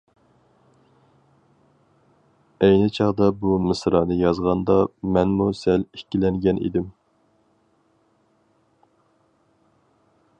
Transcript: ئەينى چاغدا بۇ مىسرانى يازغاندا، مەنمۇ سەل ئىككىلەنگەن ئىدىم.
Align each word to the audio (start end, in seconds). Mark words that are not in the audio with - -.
ئەينى 2.67 2.87
چاغدا 2.95 3.27
بۇ 3.43 3.53
مىسرانى 3.65 4.17
يازغاندا، 4.21 4.79
مەنمۇ 5.17 5.49
سەل 5.61 5.85
ئىككىلەنگەن 5.99 6.65
ئىدىم. 6.65 6.91